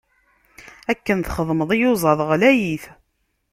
Akken 0.91 1.19
txedmeḍ, 1.21 1.69
iyuzaḍ 1.75 2.19
ɣlayit. 2.29 2.83